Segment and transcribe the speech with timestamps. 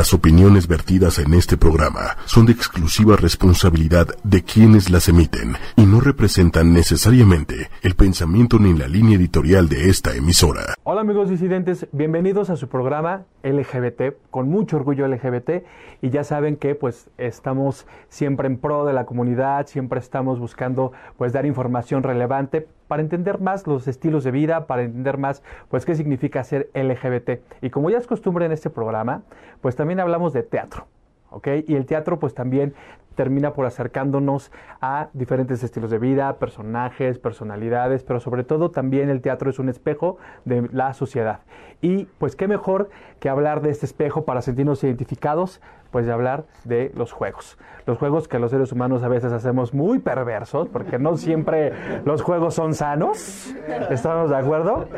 [0.00, 5.84] Las opiniones vertidas en este programa son de exclusiva responsabilidad de quienes las emiten y
[5.84, 10.72] no representan necesariamente el pensamiento ni la línea editorial de esta emisora.
[10.84, 15.64] Hola amigos disidentes, bienvenidos a su programa LGBT, con mucho orgullo LGBT
[16.00, 20.92] y ya saben que pues estamos siempre en pro de la comunidad, siempre estamos buscando
[21.16, 25.84] pues dar información relevante para entender más los estilos de vida, para entender más pues
[25.84, 27.40] qué significa ser LGBT.
[27.62, 29.22] Y como ya es costumbre en este programa,
[29.60, 30.86] pues también hablamos de teatro.
[31.30, 31.48] ¿Ok?
[31.66, 32.74] Y el teatro pues también
[33.14, 39.20] termina por acercándonos a diferentes estilos de vida, personajes, personalidades, pero sobre todo también el
[39.20, 41.40] teatro es un espejo de la sociedad.
[41.82, 46.44] Y pues qué mejor que hablar de este espejo para sentirnos identificados, pues de hablar
[46.64, 47.58] de los juegos.
[47.84, 51.72] Los juegos que los seres humanos a veces hacemos muy perversos, porque no siempre
[52.04, 53.54] los juegos son sanos,
[53.90, 54.88] ¿estamos de acuerdo?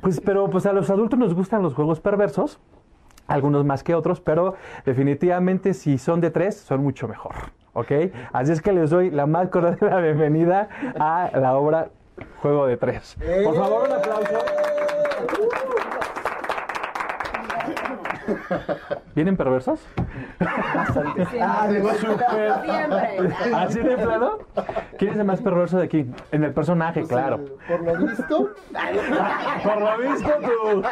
[0.00, 2.60] Pues pero pues a los adultos nos gustan los juegos perversos
[3.28, 7.34] algunos más que otros, pero definitivamente si son de tres, son mucho mejor.
[7.74, 7.92] ¿Ok?
[8.32, 11.90] Así es que les doy la más cordial bienvenida a la obra
[12.42, 13.16] Juego de Tres.
[13.44, 14.77] Por favor, un aplauso.
[19.14, 19.80] ¿Vienen perversos?
[20.74, 21.26] Bastante.
[21.40, 23.54] Ah, Siempre.
[23.54, 24.38] ¿Así de plano?
[24.98, 26.10] ¿Quién es el más perverso de aquí?
[26.32, 27.40] En el personaje, claro.
[27.68, 28.50] Por lo visto,
[29.64, 30.82] Por lo visto tú.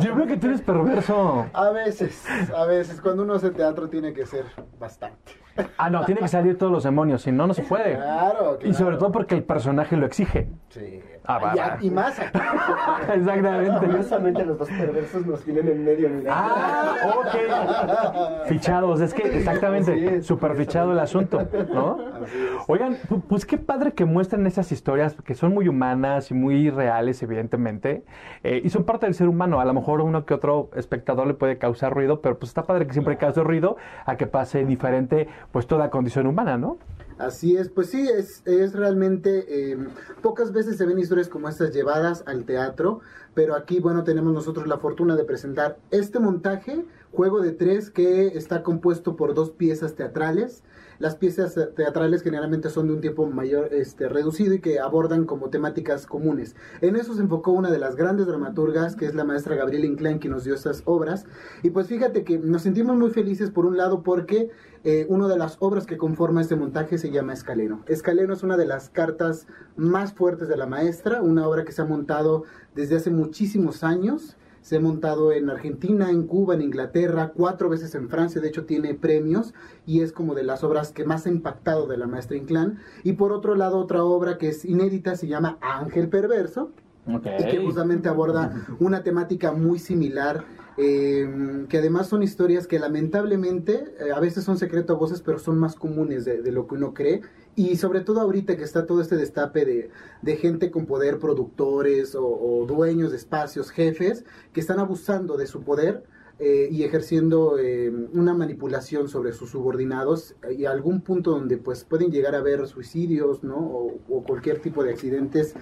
[0.00, 1.46] Yo veo que tú eres perverso.
[1.52, 4.44] a veces, a veces, cuando uno hace teatro tiene que ser
[4.78, 5.32] bastante.
[5.78, 7.94] Ah, no, tiene que salir todos los demonios, si no, no se puede.
[7.96, 8.98] Claro, Y sobre claro.
[8.98, 10.48] todo porque el personaje lo exige.
[10.70, 11.00] Sí.
[11.26, 11.78] Ah, va, y, va.
[11.80, 12.18] y más.
[13.14, 13.86] Exactamente.
[13.86, 16.08] Curiosamente los dos perversos nos tienen en medio.
[16.10, 16.32] mira.
[16.34, 18.46] Ah, ok.
[18.48, 21.40] Fichados, es que exactamente, súper fichado el asunto,
[21.72, 21.98] ¿no?
[22.68, 26.70] Oigan, pu- pues qué padre que muestran esas historias que son muy humanas y muy
[26.70, 28.04] reales, evidentemente,
[28.42, 29.60] eh, y son parte del ser humano.
[29.60, 32.86] A lo mejor uno que otro espectador le puede causar ruido, pero pues está padre
[32.86, 36.76] que siempre cause ruido a que pase diferente, pues toda condición humana, ¿no?
[37.18, 39.78] Así es, pues sí, es, es realmente, eh,
[40.20, 43.00] pocas veces se ven historias como estas llevadas al teatro,
[43.34, 48.26] pero aquí, bueno, tenemos nosotros la fortuna de presentar este montaje, juego de tres, que
[48.28, 50.64] está compuesto por dos piezas teatrales.
[50.98, 55.50] Las piezas teatrales generalmente son de un tiempo mayor, este, reducido y que abordan como
[55.50, 56.56] temáticas comunes.
[56.80, 60.18] En eso se enfocó una de las grandes dramaturgas, que es la maestra Gabriela Inclán,
[60.18, 61.26] que nos dio estas obras.
[61.62, 64.50] Y pues fíjate que nos sentimos muy felices por un lado porque
[64.84, 67.82] eh, una de las obras que conforma este montaje se llama Escaleno.
[67.86, 69.46] Escaleno es una de las cartas
[69.76, 72.44] más fuertes de la maestra, una obra que se ha montado
[72.74, 74.36] desde hace muchísimos años.
[74.64, 78.64] Se ha montado en Argentina, en Cuba, en Inglaterra, cuatro veces en Francia, de hecho
[78.64, 79.52] tiene premios
[79.84, 82.78] y es como de las obras que más ha impactado de la maestra Inclán.
[83.02, 86.70] Y por otro lado, otra obra que es inédita se llama Ángel Perverso,
[87.06, 93.94] y que justamente aborda una temática muy similar, eh, que además son historias que lamentablemente
[94.00, 96.94] eh, a veces son secreto a voces, pero son más comunes de, lo que uno
[96.94, 97.22] cree.
[97.56, 99.90] Y sobre todo ahorita que está todo este destape
[100.22, 105.62] de, gente con poder, productores o, dueños de espacios, jefes, que están abusando de su
[105.62, 106.04] poder.
[106.40, 111.58] eh, y ejerciendo eh, una manipulación sobre sus subordinados eh, y a algún punto donde
[111.58, 115.54] pues pueden llegar a haber suicidios no o cualquier tipo de accidentes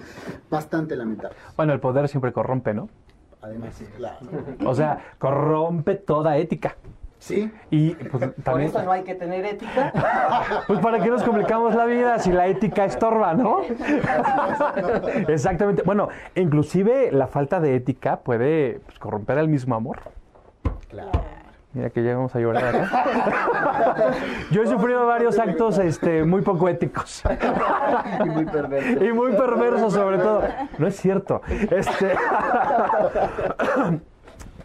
[0.49, 2.89] bastante lamentables Bueno, el poder siempre corrompe, ¿no?
[3.43, 4.25] Además, sí, claro.
[4.65, 6.77] O sea, corrompe toda ética.
[7.19, 8.69] Sí, Y pues, Por también...
[8.69, 9.93] eso no hay que tener ética.
[10.67, 13.61] Pues para qué nos complicamos la vida si la ética estorba, ¿no?
[15.27, 15.83] Exactamente.
[15.83, 19.99] Bueno, inclusive la falta de ética puede pues, corromper el mismo amor.
[20.89, 21.11] claro.
[21.73, 24.11] Mira que ya vamos a llorar acá.
[24.51, 27.23] Yo he sufrido varios actos este, muy poco éticos.
[28.23, 29.03] y muy perverso.
[29.03, 30.43] Y muy perversos sobre todo.
[30.77, 31.41] No es cierto.
[31.49, 32.15] Este...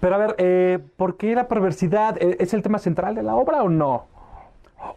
[0.01, 3.35] Pero a ver, eh, ¿por qué la perversidad Eh, es el tema central de la
[3.35, 4.07] obra o no?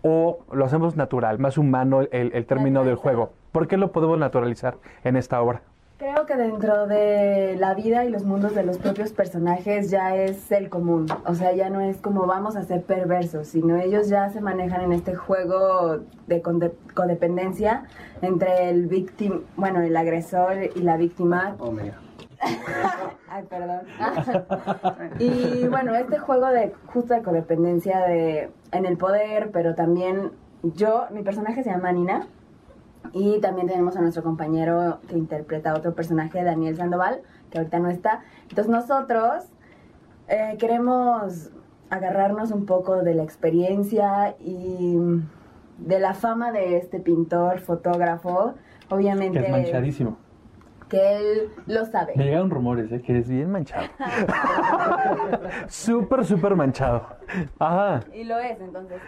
[0.03, 3.31] ¿O lo hacemos natural, más humano el, el término del juego?
[3.51, 5.61] ¿Por qué lo podemos naturalizar en esta obra?
[6.01, 10.51] Creo que dentro de la vida y los mundos de los propios personajes ya es
[10.51, 11.05] el común.
[11.27, 14.81] O sea, ya no es como vamos a ser perversos, sino ellos ya se manejan
[14.81, 17.83] en este juego de codependencia
[18.23, 21.55] entre el víctima, bueno, el agresor y la víctima.
[21.59, 21.99] Oh, mira.
[23.29, 23.81] Ay, perdón.
[25.19, 30.31] y bueno, este juego de justo de codependencia de en el poder, pero también
[30.63, 32.25] yo, mi personaje se llama Nina.
[33.13, 37.79] Y también tenemos a nuestro compañero que interpreta a otro personaje, Daniel Sandoval, que ahorita
[37.79, 38.21] no está.
[38.43, 39.45] Entonces nosotros
[40.27, 41.51] eh, queremos
[41.89, 44.95] agarrarnos un poco de la experiencia y
[45.77, 48.53] de la fama de este pintor, fotógrafo.
[48.89, 49.39] Obviamente...
[49.39, 50.17] Que es manchadísimo.
[50.87, 52.13] que él lo sabe.
[52.15, 53.01] Me llegaron rumores, ¿eh?
[53.01, 53.87] Que eres bien manchado.
[55.67, 57.05] súper, súper manchado.
[57.59, 58.01] Ajá.
[58.13, 59.01] Y lo es, entonces.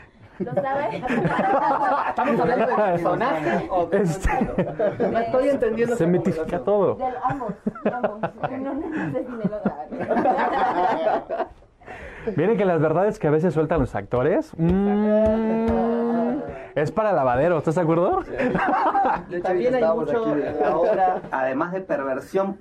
[0.46, 0.98] ¿Lo sabe?
[2.10, 5.96] ¿Estamos hablando de personaje o de Este- No estoy entendiendo.
[5.96, 6.96] Se mitifica todo.
[6.96, 7.54] De- ambos,
[7.86, 8.20] ambos.
[8.52, 9.62] No, no, sé si me lo.
[12.38, 14.54] Miren que las verdades que a veces sueltan los actores.
[14.58, 16.38] mm,
[16.76, 18.22] es para lavadero, ¿estás de acuerdo?
[19.30, 20.42] De hecho, También hay mucho aquí
[20.74, 22.58] obra, además de perversión,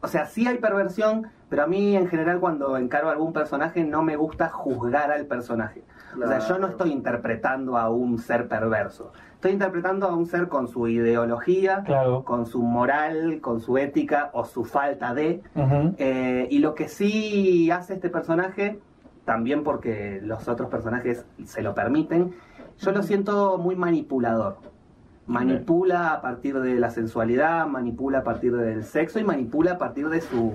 [0.00, 4.02] o sea, sí hay perversión, pero a mí en general cuando encaro algún personaje no
[4.02, 5.82] me gusta juzgar al personaje.
[6.22, 9.12] O sea, yo no estoy interpretando a un ser perverso.
[9.34, 12.24] Estoy interpretando a un ser con su ideología, Claro.
[12.24, 15.42] con su moral, con su ética o su falta de.
[15.98, 18.80] Eh, y lo que sí hace este personaje,
[19.24, 22.34] también porque los otros personajes se lo permiten,
[22.78, 24.56] yo lo siento muy manipulador.
[25.28, 30.08] Manipula a partir de la sensualidad, manipula a partir del sexo y manipula a partir
[30.08, 30.52] de su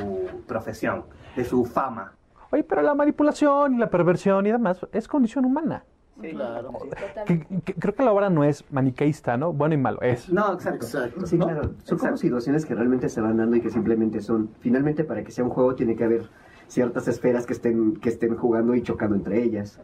[0.48, 1.04] profesión,
[1.36, 2.14] de su fama.
[2.52, 5.84] Oye, pero la manipulación y la perversión y demás es condición humana.
[6.22, 6.72] Sí, claro.
[7.25, 9.52] Que- que- creo que la obra no es maniqueísta, ¿no?
[9.54, 10.30] Bueno y malo, es.
[10.31, 10.86] No, exacto.
[10.86, 11.25] Exacto.
[11.25, 11.46] Sí, ¿no?
[11.48, 11.72] claro.
[11.84, 14.50] Son como situaciones que realmente se van dando y que simplemente son.
[14.60, 16.30] Finalmente, para que sea un juego, tiene que haber
[16.68, 19.80] ciertas esferas que estén, que estén jugando y chocando entre ellas.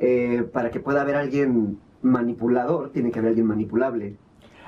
[0.00, 4.16] Eh, para que pueda haber alguien manipulador, tiene que haber alguien manipulable.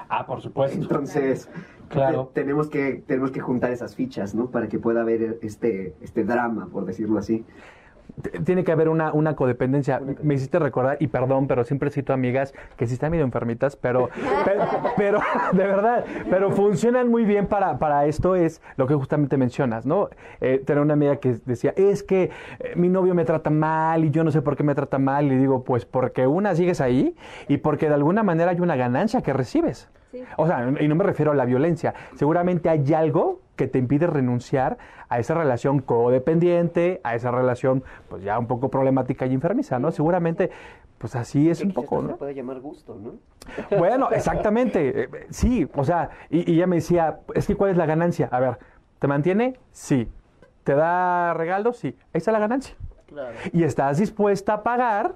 [0.08, 0.78] Ah, por supuesto.
[0.78, 1.48] Entonces,
[1.88, 2.30] Claro.
[2.32, 4.50] te- tenemos, que, tenemos que juntar esas fichas, ¿no?
[4.50, 7.44] Para que pueda haber este, este drama, por decirlo así.
[8.44, 10.00] Tiene que haber una, una codependencia.
[10.22, 14.10] Me hiciste recordar, y perdón, pero siempre cito amigas que sí están medio enfermitas, pero,
[14.44, 14.64] pero,
[14.96, 15.20] pero,
[15.52, 20.10] de verdad, pero funcionan muy bien para, para esto, es lo que justamente mencionas, ¿no?
[20.40, 24.10] Eh, tener una amiga que decía, es que eh, mi novio me trata mal y
[24.10, 27.14] yo no sé por qué me trata mal, y digo, pues porque una sigues ahí
[27.48, 29.88] y porque de alguna manera hay una ganancia que recibes.
[30.10, 30.22] Sí.
[30.36, 31.94] O sea, y no me refiero a la violencia.
[32.16, 34.76] Seguramente hay algo que te impide renunciar
[35.08, 39.90] a esa relación codependiente, a esa relación pues ya un poco problemática y enfermiza, ¿no?
[39.92, 40.50] Seguramente
[40.98, 42.16] pues así es Que un poco, se ¿no?
[42.16, 43.12] puede llamar gusto, ¿no?
[43.78, 45.02] Bueno, exactamente.
[45.04, 48.28] eh, Sí, o sea, y, y ella me decía, es que ¿cuál es la ganancia?
[48.32, 48.58] A ver,
[48.98, 49.58] ¿te mantiene?
[49.72, 50.08] Sí.
[50.64, 51.76] ¿Te da regalos?
[51.78, 51.88] Sí.
[51.88, 52.76] Ahí está la ganancia.
[53.06, 53.36] Claro.
[53.52, 55.14] Y estás dispuesta a pagar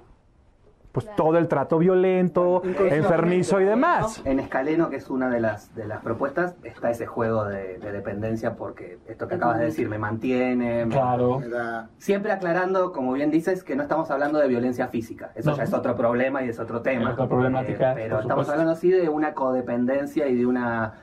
[0.91, 4.21] pues todo el trato violento, enfermizo y demás.
[4.25, 7.91] En Escaleno, que es una de las, de las propuestas, está ese juego de, de
[7.91, 10.87] dependencia porque esto que acabas de decir me mantiene.
[10.89, 11.39] Claro.
[11.39, 15.31] Me da- Siempre aclarando, como bien dices, que no estamos hablando de violencia física.
[15.35, 15.57] Eso No.
[15.57, 17.09] ya es otro problema y es otro tema.
[17.09, 18.51] Es otra problemática, Eh, pero estamos supuesto.
[18.53, 20.93] hablando sí de una codependencia y de una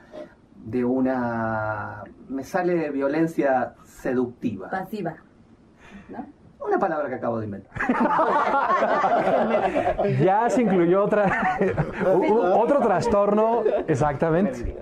[0.65, 4.69] de una me sale violencia seductiva.
[4.71, 5.15] Pasiva.
[6.09, 6.25] ¿No?
[6.67, 7.71] Una palabra que acabo de inventar.
[10.21, 11.57] Ya se incluyó otra,
[12.53, 14.77] otro trastorno, exactamente.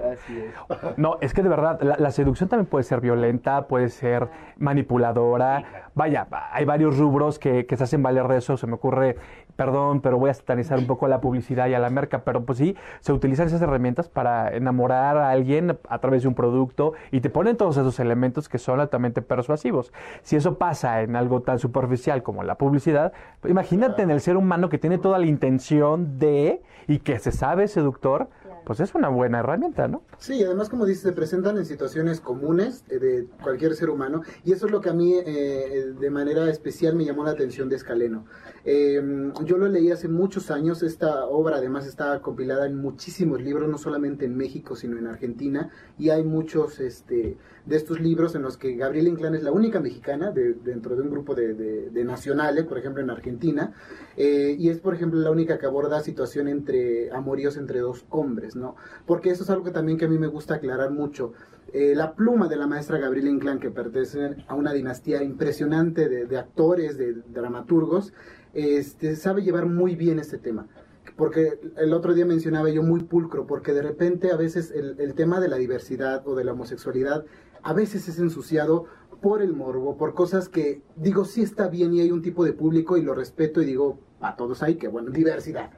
[0.98, 4.28] No, es que de verdad, la, la seducción también puede ser violenta, puede ser
[4.58, 5.64] manipuladora.
[5.96, 8.58] Vaya, hay varios rubros que, que se hacen valer de eso.
[8.58, 9.18] Se me ocurre,
[9.56, 12.46] perdón, pero voy a satanizar un poco a la publicidad y a la merca, pero
[12.46, 16.94] pues sí, se utilizan esas herramientas para enamorar a alguien a través de un producto
[17.12, 19.94] y te ponen todos esos elementos que son altamente persuasivos.
[20.22, 24.38] Si eso pasa en algo tan superficial como la publicidad, pues imagínate en el ser
[24.38, 28.28] humano que tiene toda la intención de y que se sabe seductor,
[28.66, 30.04] pues es una buena herramienta, ¿no?
[30.18, 34.54] Sí, además como dices, se presentan en situaciones comunes eh, de cualquier ser humano y
[34.54, 37.76] eso es lo que a mí eh, de manera especial me llamó la atención de
[37.76, 38.26] Escaleno.
[38.66, 43.70] Eh, yo lo leí hace muchos años, esta obra además está compilada en muchísimos libros,
[43.70, 48.42] no solamente en México, sino en Argentina, y hay muchos este, de estos libros en
[48.42, 51.90] los que Gabriela Inclán es la única mexicana de- dentro de un grupo de, de,
[51.90, 53.74] de nacionales, por ejemplo en Argentina,
[54.18, 58.56] eh, y es por ejemplo la única que aborda situación entre amoríos entre dos hombres,
[58.56, 58.76] ¿no?
[59.06, 61.34] Porque eso es algo que también que a mí me gusta aclarar mucho.
[61.72, 66.38] Eh, la pluma de la maestra Gabriela Inclán, que pertenece a una dinastía impresionante de,
[66.38, 68.14] actores, de dramaturgos,
[68.54, 70.68] este, sabe llevar muy bien este tema.
[71.16, 75.14] Porque el otro día mencionaba yo muy pulcro, porque de repente a veces el, el
[75.14, 77.26] tema de la diversidad o de la homosexualidad
[77.62, 78.86] a veces es ensuciado
[79.22, 82.54] por el morbo, por cosas que digo sí está bien y hay un tipo de
[82.54, 85.72] público y lo respeto y digo a todos hay que bueno, diversidad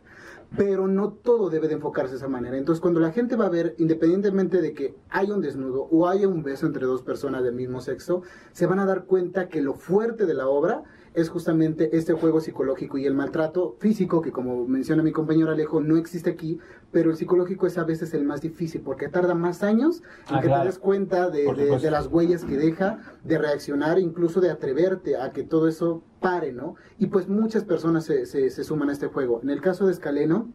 [0.58, 2.58] pero no todo debe de enfocarse de esa manera.
[2.58, 6.27] Entonces, cuando la gente va a ver, independientemente de que haya un desnudo o haya
[6.27, 9.74] un beso entre dos personas del mismo sexo, se van a dar cuenta que lo
[9.74, 10.84] fuerte de la obra
[11.16, 15.80] es justamente este juego psicológico y el maltrato físico, que como menciona mi compañero Alejo,
[15.82, 16.60] no existe aquí,
[16.92, 20.42] pero el psicológico es a veces el más difícil, porque tarda más años en Ah,
[20.42, 20.64] que claro.
[20.64, 25.44] te des cuenta de, las huellas que deja, de reaccionar, incluso de atreverte a que
[25.44, 26.76] todo eso pare, ¿no?
[27.00, 29.40] Y pues muchas personas se, se- se suman a este juego.
[29.44, 30.50] En el caso de Escaleno,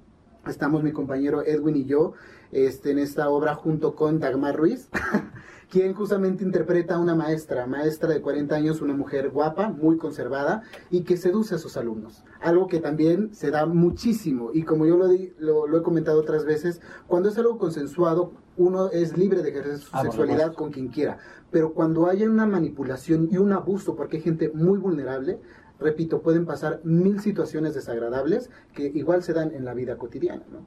[0.46, 2.12] estamos mi compañero Edwin y yo
[2.52, 4.88] este, en esta obra junto con Dagmar Ruiz,
[5.70, 10.62] quien justamente interpreta a una maestra, maestra de 40 años, una mujer guapa, muy conservada
[10.90, 12.24] y que seduce a sus alumnos.
[12.40, 16.20] Algo que también se da muchísimo y como yo lo, di- lo, lo he comentado
[16.20, 20.70] otras veces, cuando es algo consensuado, uno es libre de ejercer su Ah, sexualidad con
[20.72, 21.18] quien quiera,
[21.50, 25.38] pero cuando haya una manipulación y un abuso, porque hay gente muy vulnerable,
[25.78, 30.66] repito, pueden pasar mil situaciones desagradables que igual se dan en la vida cotidiana, ¿no?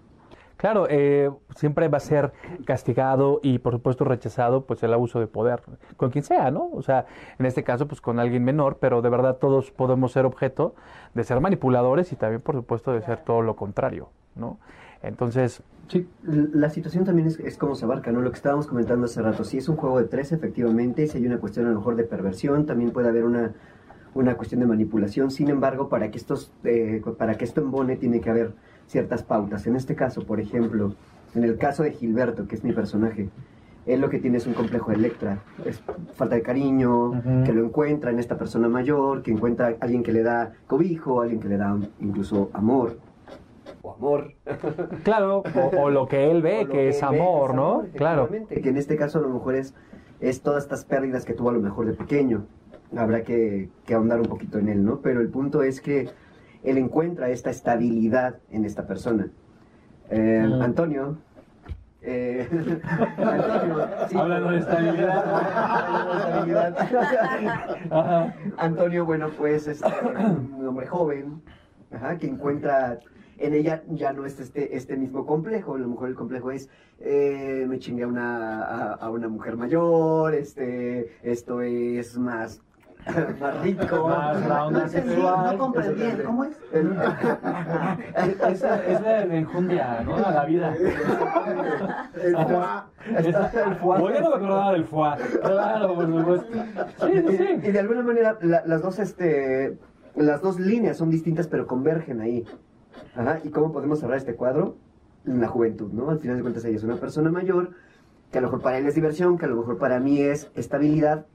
[0.64, 2.32] Claro, eh, siempre va a ser
[2.64, 5.62] castigado y por supuesto rechazado pues el abuso de poder
[5.98, 6.70] con quien sea, ¿no?
[6.72, 7.06] O sea,
[7.38, 10.74] en este caso pues con alguien menor, pero de verdad todos podemos ser objeto
[11.16, 14.58] de ser manipuladores y también por supuesto de ser todo lo contrario, ¿no?
[15.02, 18.22] Entonces, sí, La situación también es, es cómo se abarca, ¿no?
[18.22, 19.44] Lo que estábamos comentando hace rato.
[19.44, 22.06] Si es un juego de tres, efectivamente, si hay una cuestión a lo mejor de
[22.06, 23.52] perversión, también puede haber una,
[24.14, 25.30] una cuestión de manipulación.
[25.30, 28.54] Sin embargo, para que, estos, eh, para que esto embone, tiene que haber
[28.88, 29.68] ciertas pautas.
[29.68, 30.96] En este caso, por ejemplo,
[31.36, 33.30] en el caso de Gilberto, que es mi personaje,
[33.86, 35.40] él lo que tiene es un complejo de Electra.
[35.66, 40.04] Es falta de cariño, que lo encuentra en esta persona mayor, que encuentra a alguien
[40.04, 42.98] que le da cobijo, alguien que le da incluso amor.
[43.82, 44.34] O amor.
[45.04, 47.84] claro, o, o lo que él ve que es ve amor, ¿no?
[47.96, 48.30] Claro.
[48.30, 49.74] Que en este caso a lo mejor es,
[50.22, 52.46] es todas estas pérdidas que tuvo a lo mejor de pequeño.
[52.96, 55.00] Habrá que, que ahondar un poquito en él, ¿no?
[55.00, 56.10] Pero el punto es que
[56.64, 59.28] él encuentra esta estabilidad en esta persona.
[60.10, 60.48] Eh.
[60.62, 61.18] Antonio.
[62.02, 62.48] eh,
[63.18, 64.16] Antonio, sí,
[64.52, 65.24] de estabilidad.
[66.42, 67.78] Hablando de estabilidad.
[67.92, 68.36] Ajá.
[68.58, 71.42] Antonio, bueno, pues es un hombre joven,
[71.92, 73.00] ajá, que encuentra
[73.40, 76.70] en ella ya no es este, este mismo complejo, a lo mejor el complejo es
[77.00, 82.62] eh, me chingué a una, a, a una mujer mayor, este, esto es más,
[83.40, 84.08] más rico.
[84.08, 85.46] Más la onda No entendí, sexual.
[85.52, 86.58] no comprendí, ¿cómo es?
[86.72, 90.16] Es, es la enjundia, ¿no?
[90.16, 90.74] A la vida.
[92.22, 92.88] El Ajá.
[93.06, 93.20] foie.
[93.20, 94.02] Es- el foie.
[94.02, 95.12] Oye, no me acordaba del foie.
[95.42, 96.48] Claro, por supuesto.
[97.02, 97.48] Sí, sí, Y, sí.
[97.64, 99.78] y de alguna manera la- las dos este
[100.16, 102.46] las dos líneas son distintas pero convergen ahí.
[103.16, 104.78] Ajá, ¿y cómo podemos cerrar este cuadro?
[105.26, 106.10] En la juventud, ¿no?
[106.10, 107.72] Al final de cuentas ella es una persona mayor
[108.32, 110.52] que a lo mejor para él es diversión, que a lo mejor para mí es
[110.56, 111.26] estabilidad,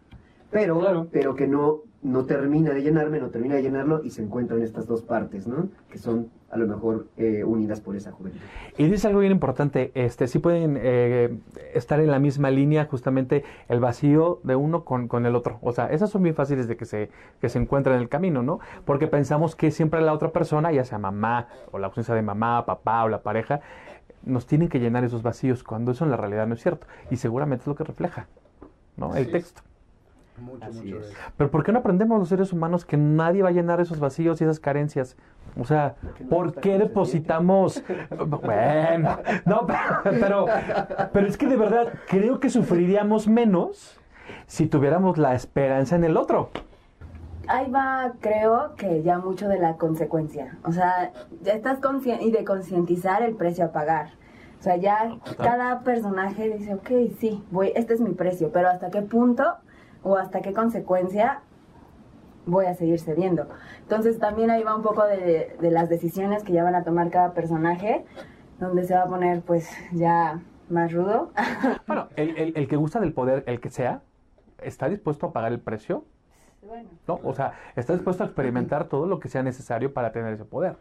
[0.50, 1.06] pero Claro.
[1.12, 4.86] pero que no no termina de llenarme, no termina de llenarlo y se encuentran estas
[4.86, 5.68] dos partes, ¿no?
[5.90, 8.38] Que son a lo mejor eh, unidas por esa juventud.
[8.76, 11.36] Y dices algo bien importante, este, sí pueden eh,
[11.74, 15.58] estar en la misma línea justamente el vacío de uno con, con el otro.
[15.60, 18.44] O sea, esas son bien fáciles de que se, que se encuentren en el camino,
[18.44, 18.60] ¿no?
[18.84, 22.64] Porque pensamos que siempre la otra persona, ya sea mamá o la ausencia de mamá,
[22.64, 23.60] papá o la pareja,
[24.22, 26.86] nos tienen que llenar esos vacíos cuando eso en la realidad no es cierto.
[27.10, 28.28] Y seguramente es lo que refleja,
[28.96, 29.16] ¿no?
[29.16, 29.32] El Sí.
[29.32, 29.62] texto.
[30.40, 31.02] Mucho, Así mucho es.
[31.02, 31.18] de eso.
[31.36, 34.40] Pero ¿por qué no aprendemos los seres humanos que nadie va a llenar esos vacíos
[34.40, 35.16] y esas carencias?
[35.58, 37.82] O sea, no ¿por qué depositamos?
[38.10, 39.66] Bueno, no,
[40.04, 40.46] pero,
[41.12, 43.98] pero es que de verdad creo que sufriríamos menos
[44.46, 46.50] si tuviéramos la esperanza en el otro.
[47.48, 50.58] Ahí va, creo que ya mucho de la consecuencia.
[50.64, 54.10] O sea, ya estás consciente y de concientizar el precio a pagar.
[54.60, 58.90] O sea, ya cada personaje dice, ok, sí, voy, este es mi precio, pero hasta
[58.90, 59.54] qué punto
[60.02, 61.40] o hasta qué consecuencia
[62.46, 63.46] voy a seguir cediendo.
[63.82, 67.10] Entonces también ahí va un poco de, de las decisiones que ya van a tomar
[67.10, 68.04] cada personaje,
[68.58, 70.40] donde se va a poner pues ya
[70.70, 71.30] más rudo.
[71.86, 74.02] Bueno, el, el- el que gusta del poder, el que sea,
[74.62, 76.04] está dispuesto a pagar el precio,
[76.66, 77.20] bueno, ¿no?
[77.24, 80.76] O sea, está dispuesto a experimentar todo lo que sea necesario para tener ese poder,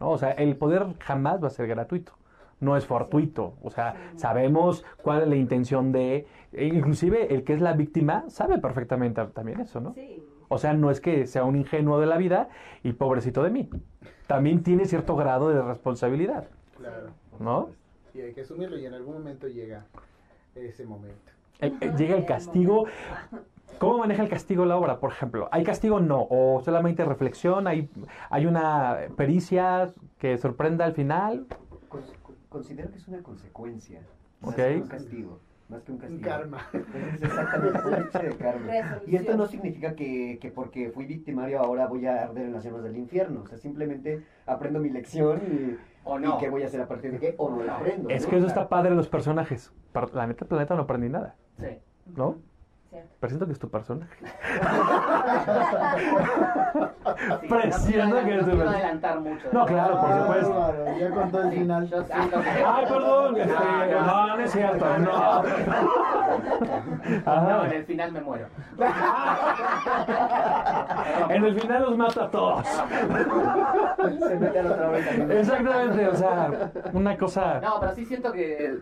[0.00, 0.10] ¿no?
[0.10, 2.12] O sea, el poder jamás va a ser gratuito.
[2.60, 7.54] No es fortuito, o sea, sabemos cuál es la intención de, e inclusive el que
[7.54, 9.94] es la víctima sabe perfectamente también eso, ¿no?
[9.94, 10.22] sí.
[10.48, 12.50] O sea, no es que sea un ingenuo de la vida
[12.82, 13.70] y pobrecito de mí.
[14.26, 16.44] También tiene cierto grado de responsabilidad,
[16.76, 17.08] Claro.
[17.40, 17.70] ¿no?
[18.12, 19.86] Y hay que asumirlo y en algún momento llega
[20.54, 21.32] ese momento.
[21.58, 22.84] El- el- llega el castigo.
[23.78, 25.48] ¿Cómo maneja el castigo la obra, por ejemplo?
[25.50, 26.00] ¿Hay castigo?
[26.00, 26.26] No.
[26.28, 27.66] ¿O solamente reflexión?
[27.66, 27.88] ¿Hay,
[28.28, 31.46] hay una pericia que sorprenda al final?
[31.88, 32.02] Con-
[32.50, 34.02] Considero que es una consecuencia,
[34.42, 34.56] más Ok.
[34.56, 35.40] que un castigo.
[35.72, 36.22] Más que un Un castigo.
[36.28, 36.58] karma.
[37.14, 38.66] Es exactamente una de karma.
[38.66, 39.00] Resolución.
[39.06, 42.62] Y esto no significa que, que porque fui victimario ahora voy a arder en las
[42.64, 43.40] llamas del infierno.
[43.42, 46.36] O sea, simplemente aprendo mi lección y, O no.
[46.36, 48.10] y qué voy a hacer a partir de qué, o no la aprendo.
[48.10, 48.30] Es ¿no?
[48.30, 49.72] que eso está padre en los personajes.
[50.12, 51.78] La neta, planeta no aprendí nada, Sí.
[52.16, 52.36] ¿no?
[52.92, 53.08] Cierto.
[53.20, 54.14] Pero siento que es tu personaje.
[57.40, 58.76] Sí, Presiento no, que no es tu quiero persona.
[58.78, 59.48] adelantar mucho.
[59.52, 60.54] No, claro, por supuesto.
[60.54, 61.88] Bárbaro, Ya contó el Sí, final.
[61.88, 62.48] Yo siento que...
[62.48, 63.36] Ay, perdón.
[63.36, 63.54] este,
[63.92, 64.98] No, no, no es cierto.
[64.98, 65.42] No.
[67.26, 68.46] No, en el final me muero.
[71.28, 72.66] En el final los mata a todos.
[72.66, 75.30] Se mete a la otra también.
[75.32, 77.60] Exactamente, o sea, una cosa.
[77.60, 78.78] No, pero sí siento que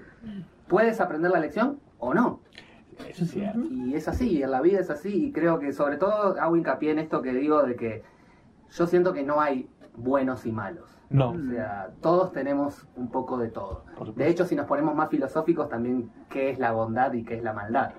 [0.69, 2.41] puedes aprender la lección o no.
[3.09, 3.61] Eso es cierto.
[3.71, 5.27] Y es así, en la vida es así.
[5.27, 8.03] Y creo que sobre todo hago hincapié en esto que digo de que
[8.71, 10.97] yo siento que no hay buenos y malos.
[11.11, 11.31] No.
[11.31, 13.85] O sea, todos tenemos un poco de todo.
[14.15, 17.43] De hecho, si nos ponemos más filosóficos, también qué es la bondad y qué es
[17.43, 17.91] la maldad.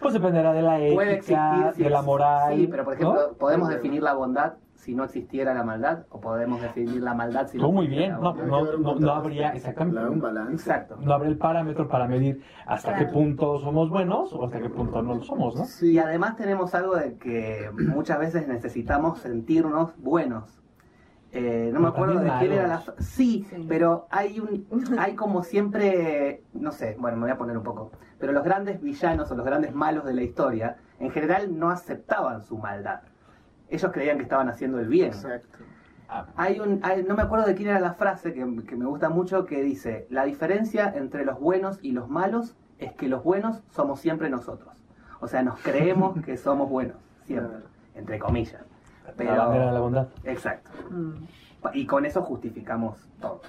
[0.00, 2.56] Pues dependerá de la Puede ética, existir, sí, de la moral.
[2.56, 3.34] Sí, pero por ejemplo, ¿no?
[3.34, 6.06] ¿podemos definir la bondad si no existiera la maldad?
[6.10, 10.00] ¿O podemos definir la maldad si no Tú muy bien, la no, no, habría, exactamente.
[10.00, 10.52] Un balance.
[10.54, 10.96] Exacto.
[11.00, 13.06] No habrá el parámetro para medir hasta Claro.
[13.06, 15.64] qué punto somos buenos o hasta qué punto no lo somos, ¿no?
[15.66, 20.58] Sí, Y además tenemos algo de que muchas veces necesitamos sentirnos buenos.
[21.30, 22.82] Eh, no me acuerdo de quién era la...
[22.98, 23.64] Sí, Sí.
[23.68, 24.66] pero hay un
[24.98, 28.82] hay como siempre, no sé, bueno, me voy a poner un poco, pero los grandes
[28.82, 33.02] villanos o los grandes malos de la historia, en general no aceptaban su maldad.
[33.72, 35.08] Ellos creían que estaban haciendo el bien.
[35.08, 35.58] exacto.
[36.36, 39.08] Hay un, hay- no me acuerdo de quién era la frase que, que me gusta
[39.08, 43.62] mucho que dice, la diferencia entre los buenos y los malos es que los buenos
[43.70, 44.76] somos siempre nosotros.
[45.20, 47.56] O sea, nos creemos que somos buenos, siempre,
[47.94, 48.62] entre comillas.
[49.18, 50.08] La bandera de la bondad.
[50.24, 50.70] Exacto.
[50.90, 51.12] Mm.
[51.72, 53.40] Y con eso justificamos todo.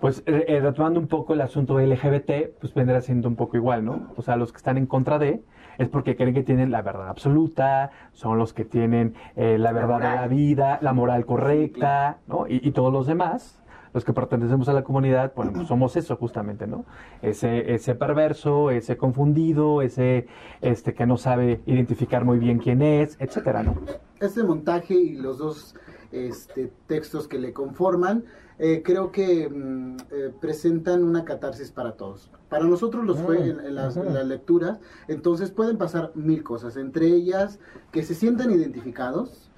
[0.00, 3.84] Pues eh, eh, retomando un poco el asunto LGBT, pues vendrá siendo un poco igual,
[3.84, 4.08] ¿no?
[4.16, 5.44] O sea, los que están en contra de
[5.78, 9.98] es porque creen que tienen la verdad absoluta, son los que tienen eh, la verdad
[9.98, 12.46] de la vida, la moral correcta, ¿no?
[12.48, 13.62] Y, y todos los demás,
[13.94, 16.84] los que pertenecemos a la comunidad, bueno, pues somos eso justamente, ¿no?
[17.22, 20.26] Ese, ese perverso, ese confundido, ese
[20.60, 23.76] este que no sabe identificar muy bien quién es, etcétera, ¿no?
[24.20, 25.74] Este montaje y los dos
[26.12, 28.24] este, textos que le conforman,
[28.58, 32.30] eh, creo que mm, eh, presentan una catarsis para todos.
[32.48, 36.76] Para nosotros los fue en, en las, en las lecturas, entonces pueden pasar mil cosas,
[36.76, 37.58] entre ellas
[37.92, 39.50] que se sientan identificados,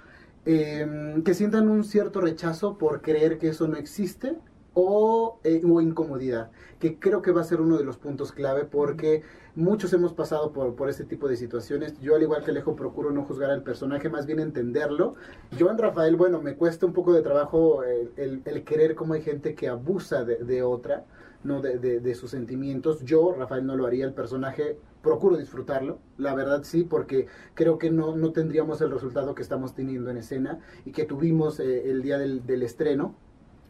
[0.47, 4.37] eh, que sientan un cierto rechazo por creer que eso no existe
[4.75, 8.65] o, eh, o incomodidad, que creo que va a ser uno de los puntos clave
[8.65, 9.23] porque
[9.57, 11.99] muchos hemos pasado por, por este tipo de situaciones.
[12.01, 15.17] Yo al igual que Alejo procuro no juzgar al personaje, más bien entenderlo.
[15.59, 19.15] Yo en Rafael, bueno, me cuesta un poco de trabajo el, el- el querer como
[19.15, 21.05] hay gente que abusa de, de otra,
[21.45, 23.03] no de, de- de sus sentimientos.
[23.05, 27.91] Yo, Rafael, no lo haría, el personaje procuro disfrutarlo, la verdad sí, porque creo que
[27.91, 32.03] no, no tendríamos el resultado que estamos teniendo en escena y que tuvimos eh, el
[32.03, 33.15] día del, del estreno.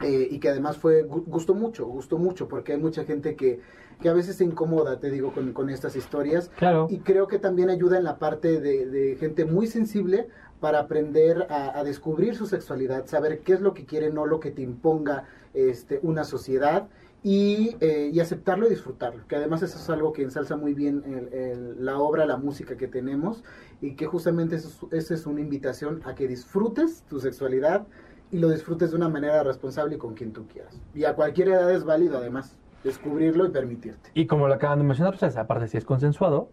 [0.03, 3.61] eh, y que además fue gu- gustó mucho, gustó mucho, porque hay mucha gente que,
[4.01, 6.51] que a veces se incomoda, te digo, con, con estas historias.
[6.57, 6.87] Claro.
[6.89, 10.27] Y creo que también ayuda en la parte de, de gente muy sensible
[10.59, 14.41] para aprender a, a descubrir su sexualidad, saber qué es lo que quiere, no lo
[14.41, 16.89] que te imponga este, una sociedad
[17.23, 21.03] y, eh, y aceptarlo y disfrutarlo, que además eso es algo que ensalza muy bien
[21.05, 23.45] el- el- la obra, la música que tenemos
[23.83, 27.87] y que justamente eso es, esa es una invitación a que disfrutes tu sexualidad
[28.33, 30.81] y lo disfrutes de una manera responsable y con quien tú quieras.
[30.95, 34.11] Y a cualquier edad es válido además descubrirlo y permitirte.
[34.15, 36.49] Y como lo acaban de mencionar, pues aparte si es consensuado,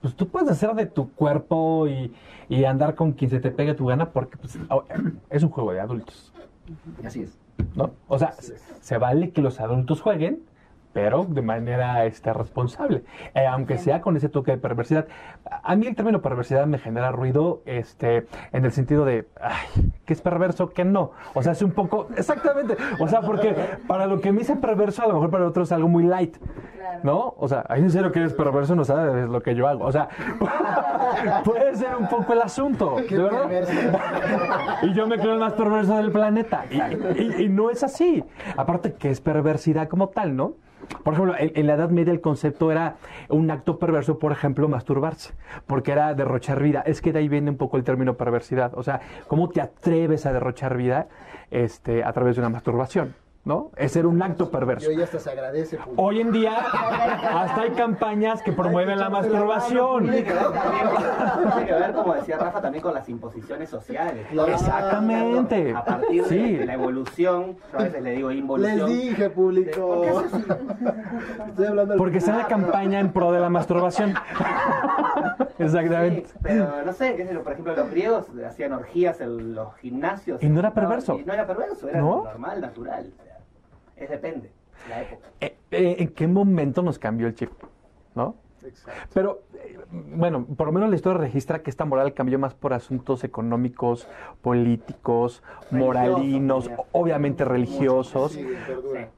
[0.00, 2.12] pues tú puedes hacer de tu cuerpo y,
[2.48, 4.56] y andar con quien se te pegue tu gana porque pues,
[5.30, 6.32] es un juego de adultos,
[7.04, 7.36] Así es.
[7.74, 7.92] ¿No?
[8.08, 10.42] O sea, se, se vale que los adultos jueguen,
[10.94, 13.02] pero de manera este, responsable,
[13.34, 15.06] eh, aunque sea con ese toque de perversidad.
[15.62, 20.12] A mí el término perversidad me genera ruido este, en el sentido de, ay, ¿qué
[20.14, 20.70] es perverso?
[20.70, 21.10] ¿Qué no?
[21.34, 23.54] O sea, es un poco, exactamente, o sea, porque
[23.86, 26.36] para lo que me dice perverso, a lo mejor para otros es algo muy light.
[27.02, 27.34] ¿No?
[27.38, 28.74] O sea, ¿hay en serio que eres perverso?
[28.76, 29.84] No sabes lo que yo hago.
[29.84, 30.08] O sea,
[31.44, 32.96] puede ser un poco el asunto.
[33.08, 33.50] ¿de verdad?
[34.82, 36.64] y yo me creo el más perverso del planeta.
[36.70, 36.78] Y,
[37.20, 38.24] y- y no es así.
[38.56, 40.54] Aparte que es perversidad como tal, ¿no?
[41.02, 42.96] Por ejemplo, en, la Edad Media el concepto era
[43.28, 45.34] un acto perverso, por ejemplo, masturbarse,
[45.66, 46.82] porque era derrochar vida.
[46.86, 48.72] Es que de ahí viene un poco el término perversidad.
[48.74, 51.08] O sea, ¿cómo te atreves a derrochar vida
[51.50, 53.14] este, a través de una masturbación?
[53.44, 53.70] ¿No?
[53.76, 54.90] Es ser un acto perverso.
[54.90, 55.76] Y hoy hasta se agradece.
[55.76, 56.02] público.
[56.02, 60.04] Hoy en día hasta hay campañas que promueven la masturbación.
[60.04, 64.26] Tiene que ver que como decía Rafa, también con las imposiciones sociales.
[64.48, 65.74] Exactamente.
[65.74, 66.54] A partir de, Sí.
[66.56, 68.88] de la evolución, yo a veces le digo Les involución.
[68.88, 70.22] dije, público.
[71.48, 74.14] Estoy hablando al- Porque está en la campaña en pro de la masturbación.
[75.58, 76.26] Exactamente.
[76.28, 79.74] Sí, pero no sé, qué sé yo, por ejemplo, los griegos hacían orgías en los
[79.76, 80.42] gimnasios.
[80.42, 81.18] Y no era perverso.
[81.18, 82.24] y no era perverso, era ¿No?
[82.24, 83.12] normal, natural.
[83.96, 84.50] Es depende
[84.84, 85.28] de la época.
[85.40, 87.50] Eh, eh, ¿En qué momento nos cambió el chip?
[88.14, 88.36] ¿No?
[88.64, 89.10] Exacto.
[89.12, 92.72] Pero, eh, bueno, por lo menos la historia registra que esta moral cambió más por
[92.72, 94.08] asuntos económicos,
[94.40, 96.88] políticos, moralinos, también.
[96.92, 98.32] obviamente religiosos.
[98.32, 98.46] Sí.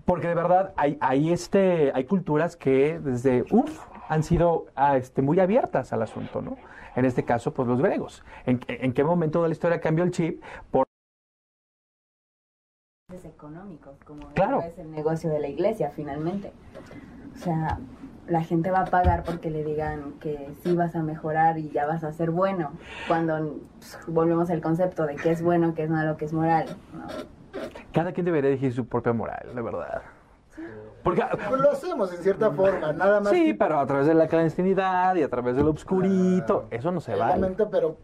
[0.04, 5.22] Porque de verdad hay, hay, este, hay culturas que desde uf, han sido ah, este,
[5.22, 6.56] muy abiertas al asunto, ¿no?
[6.96, 8.24] En este caso, pues los griegos.
[8.46, 10.42] ¿En, en qué momento de la historia cambió el chip?
[10.70, 10.85] Por,
[14.06, 14.62] como Claro.
[14.62, 16.52] es el negocio de la iglesia finalmente.
[17.34, 17.78] O sea,
[18.28, 21.86] la gente va a pagar porque le digan que sí vas a mejorar y ya
[21.86, 22.70] vas a ser bueno,
[23.08, 26.66] cuando pues, volvemos al concepto de qué es bueno, qué es malo, qué es moral.
[26.94, 27.06] ¿no?
[27.92, 30.02] Cada quien debería elegir su propia moral, de verdad.
[31.02, 33.30] Porque, Pues lo hacemos en cierta forma, nada más.
[33.32, 37.00] sí, que- pero a través de la clandestinidad y a través del obscurito, eso no
[37.00, 37.34] se vale.
[37.34, 37.96] momento, pero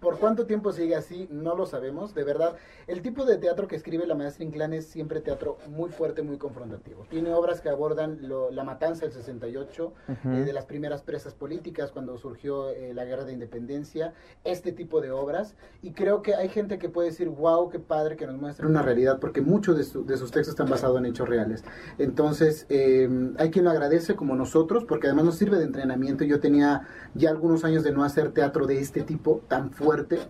[0.00, 2.14] por cuánto tiempo sigue así, no lo sabemos.
[2.14, 2.54] De verdad,
[2.86, 6.38] el tipo de teatro que escribe la maestra Inclán es siempre teatro muy fuerte, muy
[6.38, 7.04] confrontativo.
[7.10, 10.28] Tiene obras que abordan lo- la matanza del 68, Ujú.
[10.36, 14.12] eh, de las primeras presas políticas cuando surgió eh, la guerra de independencia,
[14.44, 15.56] este tipo de obras.
[15.82, 18.82] Y creo que hay gente que puede decir, wow, qué padre que nos muestre una
[18.82, 21.64] realidad, porque muchos de, su- de sus textos están basados en hechos reales.
[21.98, 23.08] Entonces, eh,
[23.38, 26.22] hay quien lo agradece como nosotros, porque además nos sirve de entrenamiento.
[26.22, 30.26] Yo tenía ya algunos años de no hacer teatro de este tipo tan fuerte eh,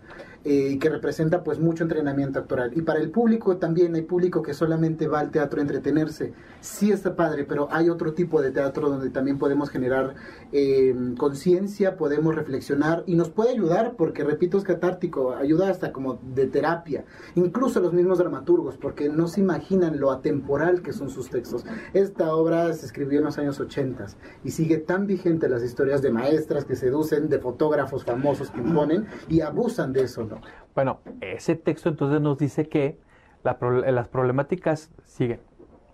[0.50, 2.70] y que representa pues mucho entrenamiento actoral.
[2.74, 6.32] Y para el público también hay público que solamente va al teatro a entretenerse.
[6.60, 10.14] Sí está padre, pero hay otro tipo de teatro donde también podemos generar
[10.52, 16.18] eh, conciencia, podemos reflexionar y nos puede ayudar porque, repito, es catártico, ayuda hasta como
[16.34, 17.04] de terapia.
[17.34, 21.66] Incluso los mismos dramaturgos, porque no se imaginan lo atemporal que son sus textos.
[21.92, 24.06] Esta obra se escribió en los años 80
[24.44, 29.06] y sigue tan vigente las historias de maestras que seducen, de fotógrafos famosos que imponen
[29.28, 30.37] y abusan de eso, ¿no?
[30.74, 32.98] Bueno, ese texto entonces nos dice que
[33.42, 33.58] la
[33.90, 35.40] las problemáticas siguen.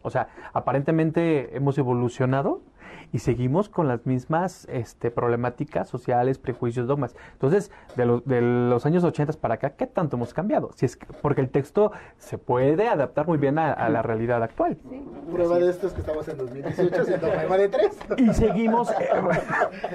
[0.02, 2.61] O sea, aparentemente hemos evolucionado
[3.12, 7.14] y seguimos con las mismas este, problemáticas sociales, prejuicios, dogmas.
[7.33, 10.71] Entonces, de, lo- de los años 80 para acá, ¿qué tanto hemos cambiado?
[10.75, 14.43] Si es que- porque el texto se puede adaptar muy bien a, a la realidad
[14.43, 14.77] actual.
[15.31, 17.99] Prueba de esto es que estamos en 2018 haciendo prueba de tres.
[18.17, 18.90] Y seguimos.
[18.90, 19.09] eh,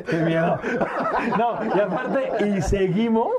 [0.09, 0.59] ¡Qué miedo!
[1.37, 3.31] No, y aparte, y seguimos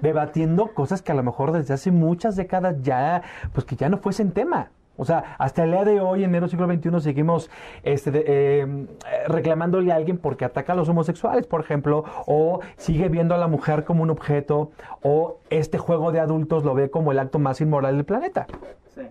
[0.00, 3.98] debatiendo cosas que a lo mejor desde hace muchas décadas ya, pues que ya no
[3.98, 4.70] fuesen tema.
[5.00, 7.50] O sea, hasta el día de hoy, enero siglo XXI, seguimos
[7.84, 8.86] este, de- eh,
[9.28, 13.46] reclamándole a alguien porque ataca a los homosexuales, por ejemplo, o sigue viendo a la
[13.46, 17.60] mujer como un objeto, o este juego de adultos lo ve como el acto más
[17.60, 18.46] inmoral del planeta.
[18.94, 19.02] Sí.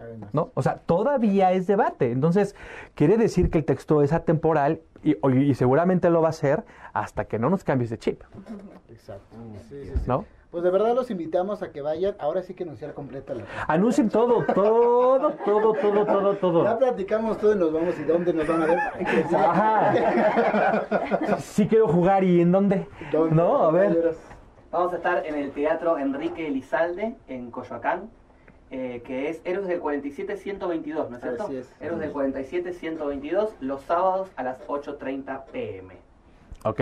[0.00, 0.30] Además.
[0.32, 0.50] ¿no?
[0.54, 2.10] O sea, todavía es debate.
[2.10, 2.56] Entonces,
[2.94, 7.26] quiere decir que el texto es atemporal y, y seguramente lo va a ser hasta
[7.26, 8.22] que no nos cambies de chip,
[8.88, 9.36] Exacto.
[9.68, 10.02] Sí, sí, sí.
[10.06, 10.24] ¿no?
[10.54, 12.14] Pues de verdad los invitamos a que vayan.
[12.20, 13.42] Ahora sí que anunciar completa la.
[13.66, 16.78] Anuncien todo, todo, todo, todo, todo, Ya todo.
[16.78, 18.78] platicamos todo y nos vamos y dónde nos van a ver.
[19.34, 21.38] Ajá.
[21.40, 22.86] Sí quiero jugar y en dónde.
[23.10, 23.34] ¿Dónde?
[23.34, 24.14] No, a ver.
[24.70, 28.08] Vamos a estar en el Teatro Enrique Elizalde, en Coyoacán,
[28.70, 31.44] eh, que es Héroes del 47-122, ¿no es cierto?
[31.46, 31.74] Así es.
[31.80, 35.96] Héroes del 47-122, los sábados a las 8.30 pm.
[36.62, 36.80] Ok.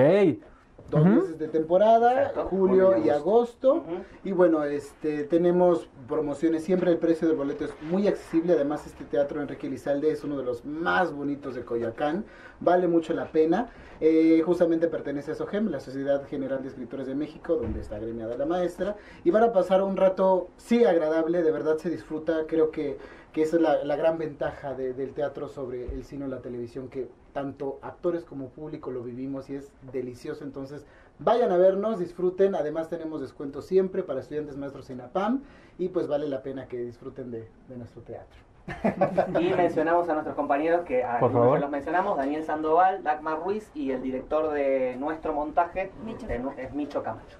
[0.92, 2.44] Dos meses de temporada, Exacto.
[2.50, 3.83] julio Julio y y agosto.
[4.24, 9.05] Y bueno, este tenemos promociones, siempre el precio del boleto es muy accesible, además este
[9.05, 12.24] teatro Enrique Elizalde es uno de los más bonitos de Coyoacán,
[12.61, 13.70] vale mucho la pena.
[14.00, 18.37] Eh, justamente pertenece a SOGEM, la Sociedad General de Escritores de México, donde está agremiada
[18.37, 22.70] la maestra, y van a pasar un rato, sí, agradable, de verdad se disfruta, creo
[22.72, 22.98] que,
[23.33, 26.40] que esa es la, la gran ventaja de- del teatro sobre el cine o la
[26.40, 30.87] televisión, que tanto actores como público lo vivimos y es delicioso, entonces
[31.18, 35.42] vayan a vernos, disfruten, además tenemos descuentos siempre para estudiantes maestros en APAM,
[35.79, 38.38] y pues vale la pena que disfruten de, de nuestro teatro.
[39.40, 41.61] Y mencionamos a nuestros compañeros que a Por algunos favor.
[41.61, 47.03] los mencionamos, Daniel Sandoval, Dagmar Ruiz y el director de nuestro montaje Micho es Micho
[47.03, 47.38] Camacho.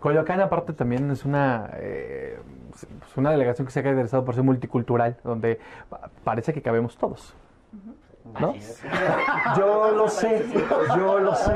[0.00, 2.38] Coyoacán aparte también es una eh,
[2.70, 6.96] pues, una delegación que se ha caracterizado por ser multicultural, donde pa- parece que cabemos
[6.98, 7.34] todos.
[8.40, 8.54] ¿No?
[9.56, 10.44] Yo lo sé,
[10.96, 11.52] yo lo sé,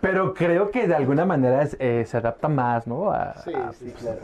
[0.00, 3.10] pero creo que de alguna manera es- eh, se adapta más, ¿no?
[3.12, 4.20] A- Sí, a- sí, claro.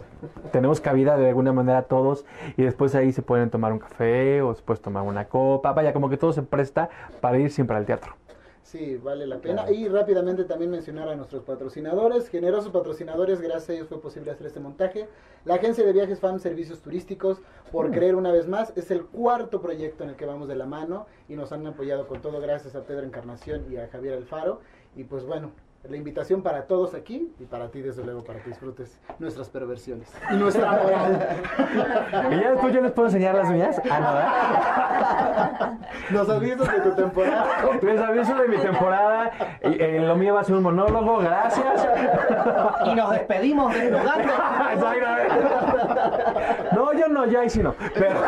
[0.52, 2.24] tenemos cabida de alguna manera todos
[2.56, 6.08] y después ahí se pueden tomar un café o después tomar una copa, vaya, como
[6.08, 6.88] que todo se presta
[7.20, 8.14] para ir siempre al teatro.
[8.66, 9.70] Sí, vale la pena.
[9.70, 14.48] Y rápidamente también mencionar a nuestros patrocinadores, generosos patrocinadores, gracias a ellos fue posible hacer
[14.48, 15.08] este montaje.
[15.44, 19.60] La agencia de viajes FAM Servicios Turísticos, por creer una vez más, es el cuarto
[19.60, 22.74] proyecto en el que vamos de la mano y nos han apoyado con todo gracias
[22.74, 24.60] a Pedro Encarnación y a Javier Alfaro.
[24.96, 25.52] Y pues bueno,
[25.90, 30.12] la invitación para todos aquí y para ti desde luego para que disfrutes nuestras perversiones
[30.30, 31.28] y nuestra moral.
[32.30, 33.80] Y ya después yo les puedo enseñar las mías.
[33.90, 35.72] Ah,
[36.10, 37.46] Nos avisos de tu temporada.
[37.62, 37.72] ¿no?
[37.88, 39.30] Les aviso de mi temporada.
[39.62, 41.86] y, eh, lo mío va a ser un monólogo, gracias.
[42.86, 44.32] Y nos despedimos desnudando.
[44.72, 45.34] Exactamente.
[46.72, 47.74] No, yo no, ya ahí sí no.
[47.94, 48.20] Pero,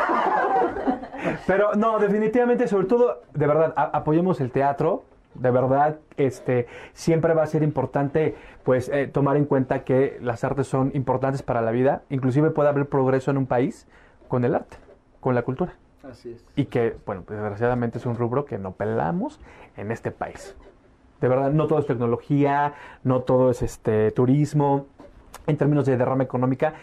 [1.47, 5.05] pero no, definitivamente, sobre todo, de verdad, a- apoyemos el teatro.
[5.39, 10.43] De verdad, este, siempre va a ser importante, pues, eh, tomar en cuenta que las
[10.45, 12.03] artes son importantes para la vida.
[12.11, 13.87] Inclusive puede haber progreso en un país
[14.29, 14.77] con el arte,
[15.21, 15.75] con la cultura.
[16.09, 16.45] Así es.
[16.57, 19.41] y que, bueno, pues, desgraciadamente es un rubro que no pelamos
[19.77, 20.57] en este país.
[21.21, 22.75] De verdad, no todo es tecnología,
[23.05, 24.87] no todo es este turismo.
[25.47, 26.75] En términos de derrama económica,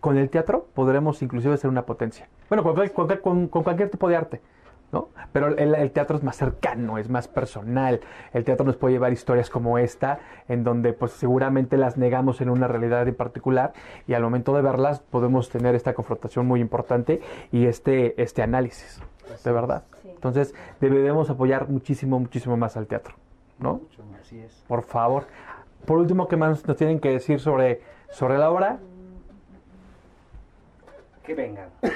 [0.00, 2.28] con el teatro podremos inclusive ser una potencia.
[2.48, 4.40] Bueno, con, cual- con cual- con- con cualquier tipo de arte,
[4.92, 5.08] ¿no?
[5.32, 8.00] Pero el, el teatro es más cercano, es más personal.
[8.32, 12.50] El teatro nos puede llevar historias como esta, en donde pues seguramente las negamos en
[12.50, 13.72] una realidad en particular
[14.06, 17.20] y al momento de verlas podemos tener esta confrontación muy importante
[17.52, 19.00] y este, este análisis,
[19.44, 19.84] de verdad.
[20.04, 23.14] Entonces debemos apoyar muchísimo, muchísimo más al teatro,
[23.58, 23.80] ¿no?
[24.20, 24.64] Así es.
[24.68, 25.24] Por favor.
[25.86, 28.78] Por último, ¿qué más nos tienen que decir sobre, sobre la obra?
[31.24, 31.68] Que vengan.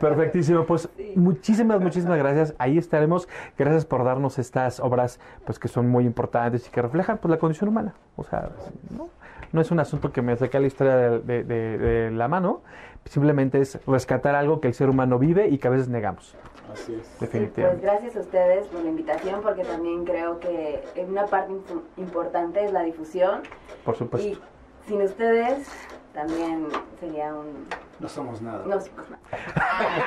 [0.00, 2.54] Perfectísimo, pues muchísimas, muchísimas gracias.
[2.58, 3.28] Ahí estaremos.
[3.58, 7.38] Gracias por darnos estas obras, pues que son muy importantes y que reflejan pues la
[7.38, 7.94] condición humana.
[8.16, 8.50] O sea,
[8.96, 9.08] no,
[9.52, 12.62] no es un asunto que me saque la historia de, de- de- de la mano.
[13.06, 16.36] Simplemente es rescatar algo que el ser humano vive y que a veces negamos.
[16.70, 17.06] Así es.
[17.06, 17.84] Sí, pues Definitivamente.
[17.86, 21.52] gracias a ustedes por la invitación, porque también creo que una parte
[21.96, 23.40] importante es la difusión.
[23.84, 24.28] Por supuesto.
[24.28, 24.38] Y
[24.86, 25.68] sin ustedes
[26.12, 26.66] también
[26.98, 27.66] sería un...
[28.00, 28.64] No somos nada.
[28.66, 29.26] No, somos nada.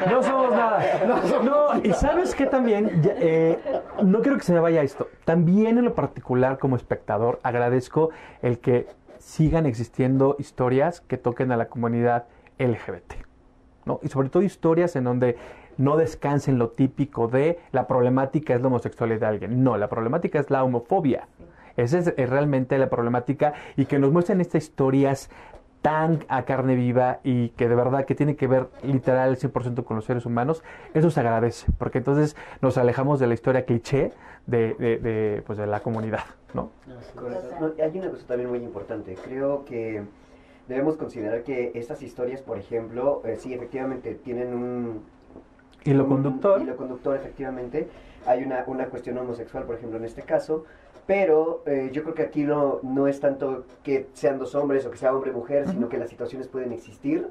[0.10, 1.42] No somos nada.
[1.44, 3.58] No, y sabes que también, eh,
[4.04, 5.08] no quiero que se me vaya esto.
[5.26, 8.10] También en lo particular como espectador agradezco
[8.42, 8.88] el que
[9.20, 12.26] sigan existiendo historias que toquen a la comunidad
[12.60, 13.14] LGBT.
[13.86, 14.00] ¿no?
[14.04, 15.38] Y sobre todo historias en donde
[15.78, 19.64] no descansen lo típico de la problemática es la homosexualidad de alguien.
[19.64, 21.28] No, la problemática es la homofobia.
[21.78, 25.30] Esa es eh, realmente la problemática y que nos muestren estas historias
[25.82, 29.84] tan a carne viva y que de verdad que tiene que ver literal al 100%
[29.84, 34.14] con los seres humanos, eso se agradece, porque entonces nos alejamos de la historia cliché
[34.48, 36.70] de, de, de, pues de la comunidad, ¿no?
[37.82, 39.16] Hay una cosa también muy importante.
[39.26, 40.04] Creo que
[40.68, 45.02] debemos considerar que estas historias, por ejemplo, eh, sí, efectivamente tienen un...
[45.84, 47.90] Y lo un- conductor, Y lo conductor, efectivamente.
[48.26, 50.64] Hay una, una cuestión homosexual, por ejemplo, en este caso.
[51.06, 54.92] Pero eh, yo creo que aquí no, no es tanto que sean dos hombres o
[54.92, 57.28] que sea hombre-mujer, sino que las situaciones pueden existir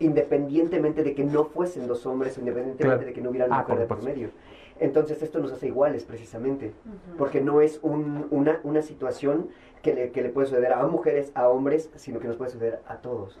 [0.00, 3.06] independientemente de que no fuesen dos hombres, independientemente Claro.
[3.06, 4.30] de que no hubiera Ah, mujer por de por medio.
[4.78, 6.72] Entonces esto nos hace iguales precisamente,
[7.16, 9.48] porque no es un- una, una situación
[9.82, 12.78] que le, que le puede suceder a mujeres, a hombres, sino que nos puede suceder
[12.86, 13.40] a todos.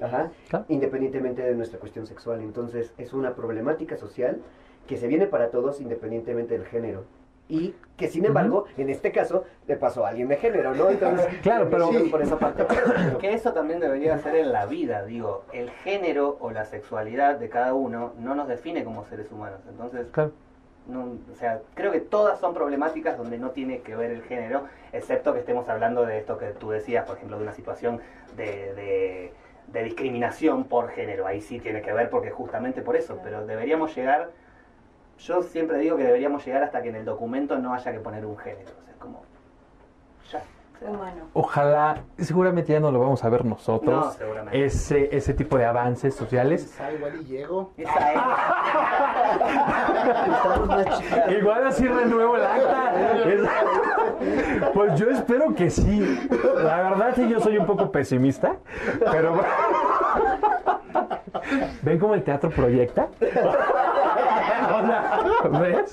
[0.00, 0.32] Ajá.
[0.48, 0.64] Claro.
[0.68, 2.40] Independientemente de nuestra cuestión sexual.
[2.40, 4.38] Entonces es una problemática social
[4.88, 7.04] que se viene para todos independientemente del género.
[7.48, 10.90] Y que sin embargo, en este caso, le pasó a alguien de género, ¿no?
[10.90, 12.66] Entonces, Claro, pero- sí, por esa parte.
[13.20, 17.48] Que eso también debería ser en la vida, digo, el género o la sexualidad de
[17.48, 19.60] cada uno no nos define como seres humanos.
[19.68, 20.32] Entonces, claro.
[20.88, 24.64] no, o sea, creo que todas son problemáticas donde no tiene que ver el género,
[24.92, 28.00] excepto que estemos hablando de esto que tú decías, por ejemplo, de una situación
[28.36, 29.32] de, de,
[29.68, 31.26] de discriminación por género.
[31.26, 34.30] Ahí sí tiene que ver porque justamente por eso, pero deberíamos llegar,
[35.18, 38.24] yo siempre digo que deberíamos llegar hasta que en el documento no haya que poner
[38.26, 38.70] un género.
[38.70, 39.22] O sea, es como,
[40.32, 40.38] ya.
[40.38, 40.40] o
[40.78, 41.24] sea, Humano.
[41.32, 44.62] Ojalá, seguramente ya no lo vamos a ver nosotros, No, seguramente.
[44.66, 46.78] ese, ese tipo de avances sociales.
[46.94, 47.72] Igual y llego.
[51.38, 52.92] Igual así renuevo el acta.
[53.24, 53.40] Es-
[54.74, 56.28] Pues yo espero que sí.
[56.62, 58.56] La verdad sí yo soy un poco pesimista,
[59.12, 59.40] pero
[61.82, 63.08] ¿ven cómo el teatro proyecta?
[65.50, 65.92] ¿Ves?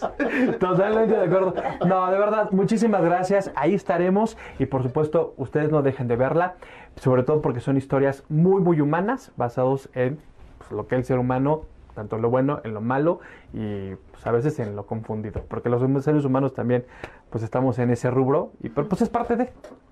[0.59, 1.53] Totalmente de acuerdo.
[1.85, 3.51] No, de verdad, muchísimas gracias.
[3.55, 6.55] Ahí estaremos y por supuesto ustedes no dejen de verla,
[6.95, 10.19] sobre todo porque son historias muy muy humanas basados en
[10.57, 11.63] pues, lo que el ser humano
[11.93, 13.19] tanto en lo bueno, en lo malo
[13.53, 16.85] y pues, a veces en lo confundido, porque los seres humanos también
[17.29, 19.51] pues estamos en ese rubro y pues es parte de,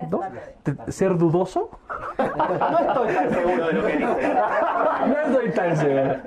[0.10, 0.22] ¿no?
[0.88, 1.70] Ser dudoso.
[2.18, 4.34] No estoy tan seguro de lo que dice.
[5.08, 6.18] no estoy tan seguro.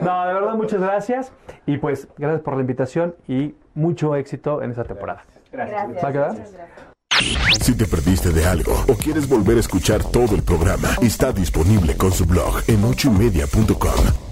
[0.00, 1.32] No, de verdad muchas gracias
[1.66, 5.22] y pues gracias por la invitación y mucho éxito en esta temporada.
[5.50, 5.88] Gracias.
[5.88, 6.04] Gracias.
[6.04, 6.36] ¿Va a quedar?
[7.60, 11.96] Si te perdiste de algo o quieres volver a escuchar todo el programa, está disponible
[11.96, 14.31] con su blog en ochoymedia.com.